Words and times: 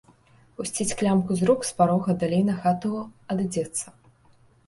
Пусціць 0.59 0.95
клямку 1.01 1.31
з 1.41 1.49
рук, 1.49 1.67
з 1.69 1.75
парога 1.81 2.15
далей 2.23 2.43
на 2.49 2.55
хату 2.63 2.91
адыдзецца. 3.35 3.87